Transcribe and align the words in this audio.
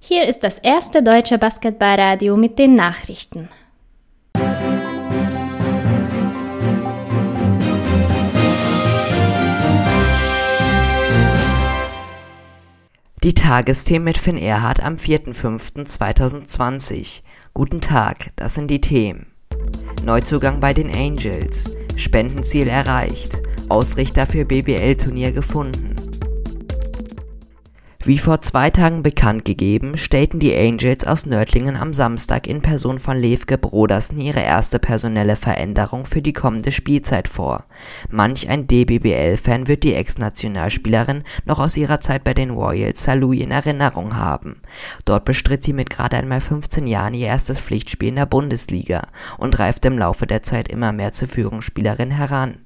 Hier 0.00 0.28
ist 0.28 0.44
das 0.44 0.60
erste 0.60 1.02
deutsche 1.02 1.38
Basketballradio 1.38 2.36
mit 2.36 2.56
den 2.58 2.76
Nachrichten. 2.76 3.48
Die 13.24 13.34
Tagesthemen 13.34 14.04
mit 14.04 14.18
Finn 14.18 14.38
Erhardt 14.38 14.80
am 14.82 14.94
4.5.2020. 14.94 17.22
Guten 17.52 17.80
Tag, 17.80 18.30
das 18.36 18.54
sind 18.54 18.70
die 18.70 18.80
Themen. 18.80 19.26
Neuzugang 20.04 20.60
bei 20.60 20.72
den 20.72 20.94
Angels. 20.94 21.72
Spendenziel 21.96 22.68
erreicht. 22.68 23.42
Ausrichter 23.68 24.26
für 24.26 24.44
BBL-Turnier 24.44 25.32
gefunden. 25.32 25.97
Wie 28.04 28.18
vor 28.18 28.42
zwei 28.42 28.70
Tagen 28.70 29.02
bekannt 29.02 29.44
gegeben, 29.44 29.98
stellten 29.98 30.38
die 30.38 30.56
Angels 30.56 31.04
aus 31.04 31.26
Nördlingen 31.26 31.76
am 31.76 31.92
Samstag 31.92 32.46
in 32.46 32.62
Person 32.62 33.00
von 33.00 33.18
Levke 33.18 33.58
Brodersen 33.58 34.20
ihre 34.20 34.40
erste 34.40 34.78
personelle 34.78 35.34
Veränderung 35.34 36.06
für 36.06 36.22
die 36.22 36.32
kommende 36.32 36.70
Spielzeit 36.70 37.26
vor. 37.26 37.64
Manch 38.08 38.48
ein 38.48 38.68
DBBL-Fan 38.68 39.66
wird 39.66 39.82
die 39.82 39.94
Ex-Nationalspielerin 39.94 41.24
noch 41.44 41.58
aus 41.58 41.76
ihrer 41.76 42.00
Zeit 42.00 42.22
bei 42.22 42.34
den 42.34 42.50
Royals 42.50 43.02
Saarlouis 43.02 43.42
in 43.42 43.50
Erinnerung 43.50 44.16
haben. 44.16 44.62
Dort 45.04 45.24
bestritt 45.24 45.64
sie 45.64 45.72
mit 45.72 45.90
gerade 45.90 46.18
einmal 46.18 46.40
15 46.40 46.86
Jahren 46.86 47.14
ihr 47.14 47.26
erstes 47.26 47.58
Pflichtspiel 47.58 48.10
in 48.10 48.16
der 48.16 48.26
Bundesliga 48.26 49.08
und 49.38 49.58
reifte 49.58 49.88
im 49.88 49.98
Laufe 49.98 50.28
der 50.28 50.44
Zeit 50.44 50.68
immer 50.68 50.92
mehr 50.92 51.12
zur 51.12 51.26
Führungsspielerin 51.26 52.12
heran. 52.12 52.58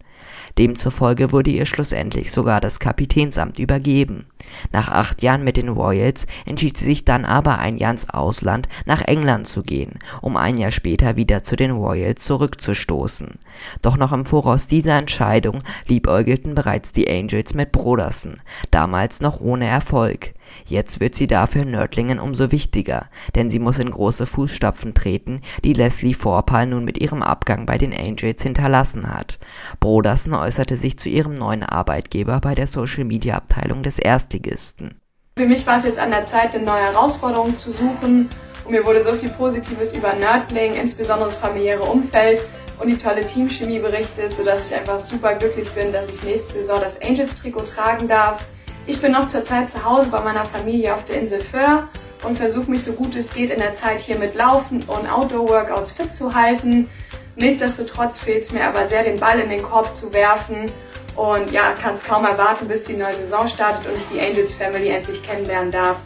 Demzufolge 0.59 1.33
wurde 1.33 1.51
ihr 1.51 1.67
schlussendlich 1.67 2.31
sogar 2.31 2.61
das 2.61 2.79
Kapitänsamt 2.79 3.59
übergeben. 3.59 4.27
Nach 4.71 4.89
acht 4.89 5.23
Jahren 5.23 5.45
mit 5.45 5.57
den 5.57 5.69
Royals 5.69 6.27
entschied 6.47 6.77
sie 6.77 6.85
sich 6.85 7.05
dann 7.05 7.25
aber 7.25 7.59
ein 7.59 7.77
Jahr 7.77 7.93
ins 7.93 8.11
Ausland 8.11 8.69
nach 8.85 9.03
England 9.03 9.47
zu 9.47 9.63
gehen, 9.63 9.99
um 10.21 10.37
ein 10.37 10.59
Jahr 10.59 10.71
später 10.71 11.17
wieder 11.17 11.43
zu 11.43 11.57
den 11.57 11.71
Royals 11.71 12.25
zurückzustoßen. 12.25 13.39
Doch 13.81 13.97
noch 13.97 14.13
im 14.13 14.27
Voraus 14.27 14.67
dieser 14.67 14.99
Entscheidung 14.99 15.59
liebäugelten 15.87 16.55
bereits 16.55 16.93
die 16.93 17.11
Angels 17.11 17.55
mit 17.55 17.73
Broderson, 17.73 18.37
damals 18.71 19.21
noch 19.21 19.41
ohne 19.41 19.67
Erfolg. 19.67 20.35
Jetzt 20.65 21.01
wird 21.01 21.15
sie 21.15 21.27
dafür 21.27 21.63
in 21.63 21.71
Nördlingen 21.71 22.19
umso 22.19 22.53
wichtiger, 22.53 23.09
denn 23.35 23.51
sie 23.51 23.59
muss 23.59 23.79
in 23.79 23.91
große 23.91 24.27
Fußstapfen 24.27 24.95
treten, 24.95 25.43
die 25.65 25.73
Leslie 25.73 26.15
Vorpal 26.15 26.67
nun 26.67 26.85
mit 26.85 27.01
ihrem 27.01 27.23
Abgang 27.23 27.67
bei 27.67 27.79
den 27.79 27.93
Angels 27.93 28.43
hinterlassen 28.43 29.13
hat. 29.13 29.39
Brodersen 29.81 30.35
äußerte 30.35 30.77
sich 30.77 30.99
zu 30.99 31.09
ihrem 31.09 31.35
neuen 31.35 31.63
Arbeitgeber 31.63 32.41
bei 32.41 32.55
der 32.55 32.67
Social-Media-Abteilung 32.67 33.83
des 33.83 33.99
Erstligisten. 33.99 35.01
Für 35.39 35.47
mich 35.47 35.67
war 35.67 35.79
es 35.79 35.85
jetzt 35.85 35.99
an 35.99 36.11
der 36.11 36.27
Zeit, 36.27 36.55
eine 36.55 36.65
neue 36.65 36.83
Herausforderung 36.83 37.57
zu 37.57 37.73
suchen 37.73 38.29
und 38.65 38.71
mir 38.71 38.85
wurde 38.87 39.03
so 39.03 39.13
viel 39.15 39.31
Positives 39.31 39.95
über 39.95 40.15
Nördling, 40.15 40.75
insbesondere 40.75 41.31
das 41.31 41.41
familiäre 41.41 41.83
Umfeld 41.83 42.41
und 42.79 42.89
die 42.89 42.99
tolle 42.99 43.27
Teamchemie 43.27 43.79
berichtet, 43.79 44.35
sodass 44.35 44.67
ich 44.69 44.77
einfach 44.77 45.01
super 45.01 45.35
glücklich 45.35 45.71
bin, 45.71 45.93
dass 45.93 46.09
ich 46.11 46.23
nächste 46.23 46.55
Saison 46.55 46.81
das 46.81 47.01
Angels-Trikot 47.01 47.65
tragen 47.65 48.09
darf. 48.09 48.45
Ich 48.85 49.01
bin 49.01 49.13
noch 49.13 49.29
zurzeit 49.29 49.71
zu 49.71 49.85
Hause 49.85 50.11
bei 50.11 50.21
meiner 50.21 50.45
Familie 50.45 50.95
auf 50.95 51.05
der 51.05 51.21
Insel 51.21 51.41
Föhr 51.41 51.89
und 52.25 52.37
versuche 52.37 52.69
mich 52.69 52.83
so 52.83 52.93
gut 52.93 53.15
es 53.15 53.33
geht 53.33 53.51
in 53.51 53.59
der 53.59 53.75
Zeit 53.75 54.01
hier 54.01 54.19
mit 54.19 54.35
Laufen 54.35 54.83
und 54.83 55.11
Outdoor-Workouts 55.11 55.93
fit 55.93 56.13
zu 56.13 56.35
halten. 56.35 56.91
Nichtsdestotrotz 57.37 58.19
fehlt 58.19 58.43
es 58.43 58.53
mir 58.53 58.67
aber 58.67 58.87
sehr, 58.87 59.05
den 59.05 59.21
Ball 59.21 59.39
in 59.39 59.51
den 59.51 59.63
Korb 59.63 59.95
zu 59.95 60.13
werfen. 60.13 60.71
Und 61.15 61.53
ja, 61.53 61.73
kann 61.73 61.95
es 61.95 62.03
kaum 62.03 62.25
erwarten, 62.25 62.67
bis 62.67 62.85
die 62.85 62.95
neue 62.95 63.15
Saison 63.15 63.47
startet 63.47 63.87
und 63.87 63.99
ich 63.99 64.07
die 64.09 64.21
Angels 64.21 64.53
Family 64.53 64.89
endlich 64.89 65.23
kennenlernen 65.23 65.71
darf. 65.71 65.97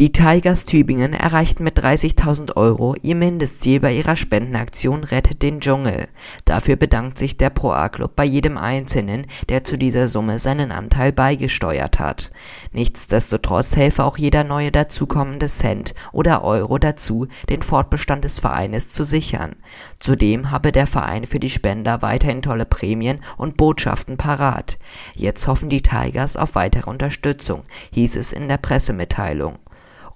Die 0.00 0.10
Tigers 0.10 0.64
Tübingen 0.64 1.12
erreichten 1.12 1.64
mit 1.64 1.78
30.000 1.78 2.56
Euro 2.56 2.96
ihr 3.02 3.14
Mindestziel 3.14 3.78
bei 3.78 3.94
ihrer 3.94 4.16
Spendenaktion 4.16 5.04
Rettet 5.04 5.42
den 5.42 5.60
Dschungel. 5.60 6.08
Dafür 6.46 6.76
bedankt 6.76 7.18
sich 7.18 7.36
der 7.36 7.50
Pro 7.50 7.72
A-Club 7.72 8.16
bei 8.16 8.24
jedem 8.24 8.56
Einzelnen, 8.56 9.26
der 9.50 9.64
zu 9.64 9.76
dieser 9.76 10.08
Summe 10.08 10.38
seinen 10.38 10.72
Anteil 10.72 11.12
beigesteuert 11.12 11.98
hat. 12.00 12.32
Nichtsdestotrotz 12.72 13.76
helfe 13.76 14.04
auch 14.04 14.16
jeder 14.16 14.44
neue 14.44 14.72
dazukommende 14.72 15.46
Cent 15.46 15.92
oder 16.12 16.42
Euro 16.42 16.78
dazu, 16.78 17.26
den 17.50 17.60
Fortbestand 17.60 18.24
des 18.24 18.40
Vereines 18.40 18.88
zu 18.92 19.04
sichern. 19.04 19.56
Zudem 19.98 20.50
habe 20.50 20.72
der 20.72 20.86
Verein 20.86 21.26
für 21.26 21.38
die 21.38 21.50
Spender 21.50 22.00
weiterhin 22.00 22.40
tolle 22.40 22.64
Prämien 22.64 23.22
und 23.36 23.58
Botschaften 23.58 24.16
parat. 24.16 24.78
Jetzt 25.14 25.46
hoffen 25.46 25.68
die 25.68 25.82
Tigers 25.82 26.38
auf 26.38 26.54
weitere 26.54 26.88
Unterstützung, 26.88 27.62
hieß 27.92 28.16
es 28.16 28.32
in 28.32 28.48
der 28.48 28.56
Pressemitteilung. 28.56 29.58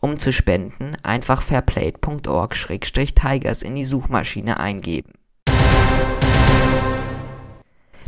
Um 0.00 0.18
zu 0.18 0.32
spenden, 0.32 0.96
einfach 1.02 1.42
fairplay.org-tigers 1.42 3.62
in 3.62 3.74
die 3.74 3.84
Suchmaschine 3.84 4.60
eingeben 4.60 5.12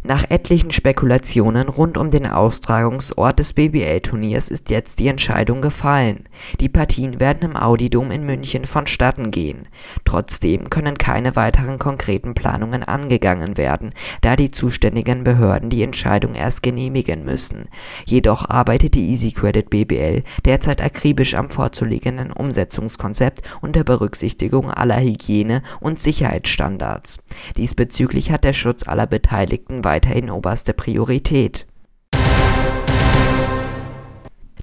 nach 0.05 0.31
etlichen 0.31 0.71
Spekulationen 0.71 1.69
rund 1.69 1.99
um 1.99 2.11
den 2.11 2.27
Austragungsort 2.27 3.39
des 3.39 3.53
BBL-Turniers 3.53 4.49
ist 4.49 4.71
jetzt 4.71 5.01
die 5.01 5.09
Entscheidung 5.09 5.61
gefallen. 5.61 6.29
Die 6.61 6.69
Partien 6.69 7.19
werden 7.19 7.51
im 7.51 7.57
Audi-Dom 7.57 8.13
in 8.13 8.25
München 8.25 8.65
vonstatten 8.65 9.33
gehen. 9.33 9.67
Trotzdem 10.05 10.71
können 10.71 10.99
keine 10.99 11.35
weiteren 11.35 11.79
konkreten 11.79 12.35
Planungen 12.35 12.85
angegangen 12.85 13.57
werden, 13.57 13.93
da 14.21 14.37
die 14.37 14.53
zuständigen 14.53 15.25
Behörden 15.25 15.69
die 15.69 15.83
Entscheidung 15.83 16.35
erst 16.35 16.63
genehmigen 16.63 17.25
müssen. 17.25 17.69
Jedoch 18.07 18.49
arbeitet 18.49 18.95
die 18.95 19.11
Easy 19.11 19.33
Credit 19.33 19.69
BBL 19.69 20.23
derzeit 20.45 20.81
akribisch 20.81 21.35
am 21.35 21.51
vorzulegenden 21.51 22.33
Umsetzungskonzept 22.33 23.43
unter 23.61 23.83
Berücksichtigung 23.83 24.71
aller 24.71 25.01
Hygiene- 25.01 25.63
und 25.81 25.99
Sicherheitsstandards. 25.99 27.19
Diesbezüglich 27.57 28.31
hat 28.31 28.45
der 28.45 28.53
Schutz 28.53 28.87
aller 28.87 29.07
Beteiligten 29.07 29.83
weiterhin 29.88 30.31
oberste 30.31 30.75
Priorität. 30.75 31.66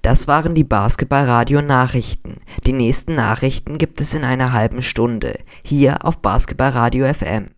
Das 0.03 0.27
waren 0.27 0.53
die 0.53 0.63
Basketballradio 0.63 1.63
Nachrichten. 1.63 2.35
Die 2.67 2.73
nächsten 2.73 3.15
Nachrichten 3.15 3.79
gibt 3.79 3.99
es 3.99 4.13
in 4.13 4.23
einer 4.23 4.53
halben 4.53 4.83
Stunde 4.83 5.39
hier 5.63 6.05
auf 6.05 6.19
Basketballradio 6.19 7.11
FM. 7.11 7.54